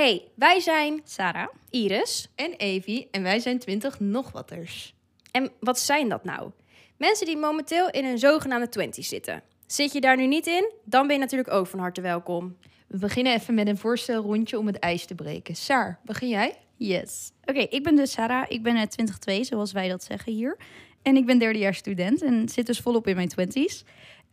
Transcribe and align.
Hey, 0.00 0.28
wij 0.34 0.60
zijn 0.60 1.00
Sarah. 1.04 1.48
Iris. 1.70 2.28
En 2.34 2.52
Evie 2.52 3.08
en 3.10 3.22
wij 3.22 3.38
zijn 3.38 3.58
20 3.58 4.00
nog 4.00 4.32
watters. 4.32 4.94
En 5.30 5.50
wat 5.58 5.78
zijn 5.78 6.08
dat 6.08 6.24
nou? 6.24 6.50
Mensen 6.96 7.26
die 7.26 7.36
momenteel 7.36 7.90
in 7.90 8.04
een 8.04 8.18
zogenaamde 8.18 8.68
20 8.68 9.04
zitten. 9.04 9.42
Zit 9.66 9.92
je 9.92 10.00
daar 10.00 10.16
nu 10.16 10.26
niet 10.26 10.46
in? 10.46 10.70
Dan 10.84 11.06
ben 11.06 11.16
je 11.16 11.22
natuurlijk 11.22 11.50
ook 11.50 11.66
van 11.66 11.78
harte 11.78 12.00
welkom. 12.00 12.56
We 12.86 12.98
beginnen 12.98 13.34
even 13.34 13.54
met 13.54 13.68
een 13.68 13.78
voorstelrondje 13.78 14.58
om 14.58 14.66
het 14.66 14.78
ijs 14.78 15.04
te 15.04 15.14
breken. 15.14 15.56
Saar, 15.56 16.00
begin 16.04 16.28
jij? 16.28 16.58
Yes. 16.76 17.32
Oké, 17.44 17.60
ik 17.60 17.82
ben 17.82 17.96
dus 17.96 18.10
Sarah. 18.10 18.44
Ik 18.48 18.62
ben 18.62 18.76
uh, 18.76 18.82
22, 18.82 19.46
zoals 19.46 19.72
wij 19.72 19.88
dat 19.88 20.04
zeggen 20.04 20.32
hier. 20.32 20.56
En 21.02 21.16
ik 21.16 21.26
ben 21.26 21.38
derdejaars 21.38 21.78
student 21.78 22.22
en 22.22 22.48
zit 22.48 22.66
dus 22.66 22.80
volop 22.80 23.06
in 23.06 23.16
mijn 23.16 23.28
twenties. 23.28 23.84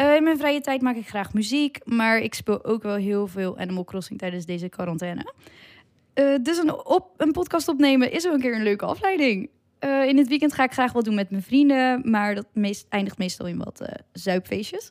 Uh, 0.00 0.14
in 0.14 0.22
mijn 0.22 0.38
vrije 0.38 0.60
tijd 0.60 0.82
maak 0.82 0.96
ik 0.96 1.08
graag 1.08 1.34
muziek, 1.34 1.78
maar 1.84 2.18
ik 2.18 2.34
speel 2.34 2.64
ook 2.64 2.82
wel 2.82 2.94
heel 2.94 3.26
veel 3.26 3.58
Animal 3.58 3.84
Crossing 3.84 4.18
tijdens 4.18 4.44
deze 4.44 4.68
quarantaine. 4.68 5.32
Uh, 6.14 6.34
dus 6.42 6.58
een, 6.58 6.86
op, 6.86 7.10
een 7.16 7.32
podcast 7.32 7.68
opnemen 7.68 8.12
is 8.12 8.24
wel 8.24 8.34
een 8.34 8.40
keer 8.40 8.54
een 8.54 8.62
leuke 8.62 8.84
afleiding. 8.84 9.50
Uh, 9.80 10.08
in 10.08 10.18
het 10.18 10.28
weekend 10.28 10.52
ga 10.52 10.64
ik 10.64 10.72
graag 10.72 10.92
wat 10.92 11.04
doen 11.04 11.14
met 11.14 11.30
mijn 11.30 11.42
vrienden, 11.42 12.10
maar 12.10 12.34
dat 12.34 12.46
eindigt 12.88 13.18
meestal 13.18 13.46
in 13.46 13.58
wat 13.58 13.88
zuipfeestjes. 14.12 14.90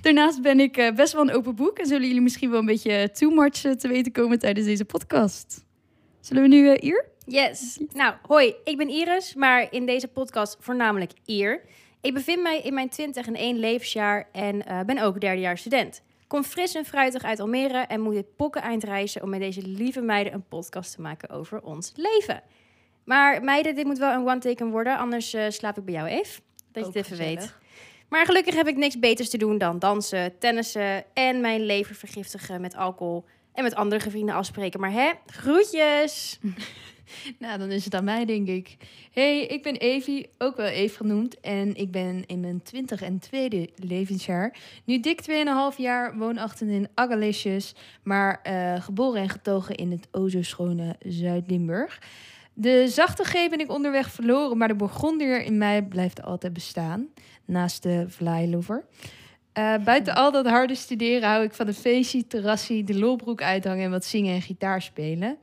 Daarnaast 0.00 0.42
ben 0.42 0.60
ik 0.60 0.92
best 0.94 1.12
wel 1.12 1.22
een 1.22 1.34
open 1.34 1.54
boek 1.54 1.78
en 1.78 1.86
zullen 1.86 2.06
jullie 2.06 2.22
misschien 2.22 2.50
wel 2.50 2.58
een 2.58 2.66
beetje 2.66 3.10
too 3.12 3.30
much 3.30 3.60
te 3.76 3.88
weten 3.88 4.12
komen 4.12 4.38
tijdens 4.38 4.66
deze 4.66 4.84
podcast. 4.84 5.64
Zullen 6.20 6.42
we 6.42 6.48
nu 6.48 6.76
hier? 6.80 7.04
Yes. 7.26 7.78
Nou, 7.92 8.14
hoi, 8.22 8.54
ik 8.64 8.76
ben 8.76 8.88
Iris, 8.88 9.34
maar 9.34 9.66
in 9.70 9.86
deze 9.86 10.08
podcast 10.08 10.56
voornamelijk 10.60 11.12
Ier. 11.24 11.60
Ik 12.06 12.14
bevind 12.14 12.42
mij 12.42 12.60
in 12.60 12.74
mijn 12.74 12.88
20 12.88 13.26
en 13.26 13.34
1 13.34 13.58
levensjaar 13.58 14.28
en 14.32 14.54
uh, 14.68 14.80
ben 14.80 14.98
ook 14.98 15.20
derdejaars 15.20 15.60
student. 15.60 16.02
Kom 16.26 16.44
fris 16.44 16.74
en 16.74 16.84
fruitig 16.84 17.22
uit 17.22 17.40
Almere 17.40 17.78
en 17.78 18.00
moet 18.00 18.14
dit 18.14 18.36
pokken 18.36 18.62
eind 18.62 18.84
reizen 18.84 19.22
om 19.22 19.28
met 19.30 19.40
deze 19.40 19.62
lieve 19.62 20.00
meiden 20.00 20.32
een 20.32 20.48
podcast 20.48 20.94
te 20.94 21.00
maken 21.00 21.28
over 21.28 21.62
ons 21.62 21.92
leven. 21.96 22.42
Maar 23.04 23.42
meiden, 23.42 23.74
dit 23.74 23.84
moet 23.84 23.98
wel 23.98 24.12
een 24.12 24.28
one-taken 24.28 24.70
worden, 24.70 24.98
anders 24.98 25.34
uh, 25.34 25.44
slaap 25.48 25.78
ik 25.78 25.84
bij 25.84 25.94
jou 25.94 26.08
even. 26.08 26.42
Dat 26.72 26.82
je 26.82 26.88
het 26.88 26.94
even 26.94 27.16
gezellig. 27.16 27.40
weet. 27.40 27.54
Maar 28.08 28.26
gelukkig 28.26 28.54
heb 28.54 28.68
ik 28.68 28.76
niks 28.76 28.98
beters 28.98 29.30
te 29.30 29.38
doen 29.38 29.58
dan 29.58 29.78
dansen, 29.78 30.38
tennissen 30.38 31.04
en 31.14 31.40
mijn 31.40 31.64
lever 31.64 31.94
vergiftigen 31.94 32.60
met 32.60 32.76
alcohol 32.76 33.24
en 33.52 33.62
met 33.62 33.74
andere 33.74 34.10
vrienden 34.10 34.34
afspreken. 34.34 34.80
Maar 34.80 34.92
hè, 34.92 35.12
groetjes! 35.26 36.38
nou, 37.38 37.58
dan 37.58 37.70
is 37.70 37.84
het 37.84 37.94
aan 37.94 38.04
mij, 38.04 38.24
denk 38.24 38.48
ik. 38.48 38.76
Hey, 39.12 39.40
ik 39.40 39.62
ben 39.62 39.76
Evie, 39.76 40.28
ook 40.38 40.56
wel 40.56 40.66
Eve 40.66 40.96
genoemd. 40.96 41.40
En 41.40 41.74
ik 41.74 41.90
ben 41.90 42.24
in 42.26 42.40
mijn 42.40 42.62
20 42.62 43.02
en 43.02 43.18
tweede 43.18 43.68
levensjaar. 43.76 44.58
Nu 44.84 45.00
dik 45.00 45.20
2,5 45.72 45.76
jaar 45.76 46.16
woonachtig 46.16 46.68
in 46.68 46.88
Agalicious. 46.94 47.74
Maar 48.02 48.40
uh, 48.46 48.82
geboren 48.82 49.20
en 49.20 49.28
getogen 49.28 49.74
in 49.74 49.90
het 49.90 50.08
o 50.10 50.28
zo 50.28 50.42
schone 50.42 50.96
Zuid-Limburg. 51.06 52.00
De 52.58 52.88
zachte 52.88 53.24
G 53.24 53.32
ben 53.32 53.60
ik 53.60 53.70
onderweg 53.70 54.10
verloren, 54.10 54.58
maar 54.58 54.68
de 54.68 54.74
Bourgondier 54.74 55.42
in 55.42 55.58
mij 55.58 55.82
blijft 55.82 56.22
altijd 56.22 56.52
bestaan. 56.52 57.06
Naast 57.44 57.82
de 57.82 58.04
Vlaailover. 58.08 58.84
Uh, 59.58 59.74
buiten 59.84 60.14
al 60.14 60.32
dat 60.32 60.46
harde 60.46 60.74
studeren 60.74 61.28
hou 61.28 61.44
ik 61.44 61.54
van 61.54 61.66
een 61.66 61.74
feestje, 61.74 62.26
terrassie, 62.26 62.84
de 62.84 62.98
lolbroek 62.98 63.42
uithangen 63.42 63.84
en 63.84 63.90
wat 63.90 64.04
zingen 64.04 64.34
en 64.34 64.42
gitaar 64.42 64.82
spelen. 64.82 65.38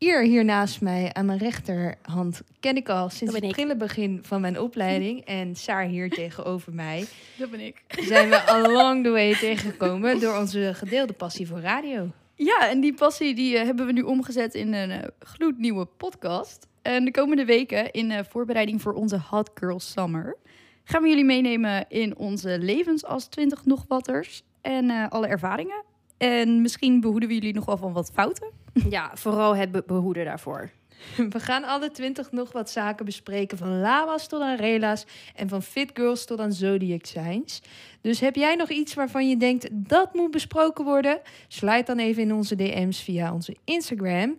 Hier, 0.00 0.22
hier 0.22 0.44
naast 0.44 0.80
mij 0.80 1.12
aan 1.12 1.26
mijn 1.26 1.38
rechterhand 1.38 2.42
ken 2.60 2.76
ik 2.76 2.88
al 2.88 3.08
sinds 3.08 3.34
het 3.34 3.48
prille 3.48 3.76
begin 3.76 4.18
van 4.22 4.40
mijn 4.40 4.60
opleiding. 4.60 5.24
En 5.24 5.56
Saar 5.56 5.84
hier 5.84 6.10
tegenover 6.10 6.72
mij. 6.74 7.04
Dat 7.38 7.50
ben 7.50 7.60
ik. 7.60 7.82
Zijn 7.88 8.28
we 8.28 8.46
along 8.46 9.04
the 9.04 9.10
way 9.10 9.34
tegengekomen 9.34 10.20
door 10.20 10.38
onze 10.38 10.70
gedeelde 10.74 11.12
passie 11.12 11.46
voor 11.46 11.60
radio. 11.60 12.10
Ja, 12.34 12.68
en 12.68 12.80
die 12.80 12.94
passie 12.94 13.34
die, 13.34 13.54
uh, 13.54 13.62
hebben 13.62 13.86
we 13.86 13.92
nu 13.92 14.02
omgezet 14.02 14.54
in 14.54 14.72
een 14.72 14.90
uh, 14.90 14.98
gloednieuwe 15.18 15.84
podcast. 15.84 16.66
En 16.82 17.04
de 17.04 17.10
komende 17.10 17.44
weken 17.44 17.90
in 17.90 18.10
uh, 18.10 18.18
voorbereiding 18.28 18.82
voor 18.82 18.92
onze 18.92 19.20
Hot 19.30 19.50
Girl 19.54 19.80
Summer 19.80 20.36
gaan 20.84 21.02
we 21.02 21.08
jullie 21.08 21.24
meenemen 21.24 21.84
in 21.88 22.16
onze 22.16 22.58
levens 22.58 23.04
als 23.04 23.26
20 23.26 23.64
nog 23.64 23.84
watters 23.88 24.42
en 24.60 25.08
alle 25.10 25.26
ervaringen. 25.26 25.84
En 26.18 26.62
misschien 26.62 27.00
behoeden 27.00 27.28
we 27.28 27.34
jullie 27.34 27.54
nog 27.54 27.64
wel 27.64 27.76
van 27.76 27.92
wat 27.92 28.10
fouten. 28.14 28.59
Ja, 28.88 29.10
vooral 29.14 29.56
het 29.56 29.72
be 29.72 29.82
behoeden 29.86 30.24
daarvoor. 30.24 30.70
We 31.30 31.40
gaan 31.40 31.64
alle 31.64 31.90
twintig 31.90 32.32
nog 32.32 32.52
wat 32.52 32.70
zaken 32.70 33.04
bespreken. 33.04 33.58
Van 33.58 33.80
lava's 33.80 34.26
tot 34.26 34.40
aan 34.40 34.56
rela's. 34.56 35.04
En 35.34 35.48
van 35.48 35.62
fit 35.62 35.90
girls 35.94 36.24
tot 36.24 36.40
aan 36.40 36.52
zodiac 36.52 37.04
signs. 37.04 37.62
Dus 38.00 38.20
heb 38.20 38.34
jij 38.34 38.54
nog 38.54 38.68
iets 38.68 38.94
waarvan 38.94 39.28
je 39.28 39.36
denkt 39.36 39.68
dat 39.72 40.14
moet 40.14 40.30
besproken 40.30 40.84
worden? 40.84 41.20
Sluit 41.48 41.86
dan 41.86 41.98
even 41.98 42.22
in 42.22 42.34
onze 42.34 42.56
DM's 42.56 43.00
via 43.02 43.32
onze 43.32 43.56
Instagram. 43.64 44.36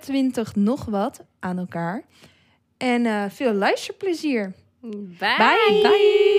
20 0.00 0.54
nog 0.54 0.84
wat 0.84 1.24
aan 1.40 1.58
elkaar. 1.58 2.04
En 2.76 3.04
uh, 3.04 3.24
veel 3.28 3.52
luisterplezier. 3.52 4.54
Bye. 4.80 5.16
Bye. 5.18 5.80
Bye. 5.82 6.37